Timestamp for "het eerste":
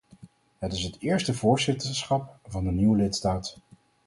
0.83-1.33